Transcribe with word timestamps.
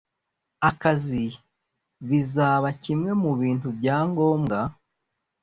akazi 0.69 1.25
bizaba 2.09 2.67
kimwe 2.83 3.11
mu 3.21 3.31
bintu 3.41 3.67
bya 3.77 3.97
ngombwa 4.09 4.59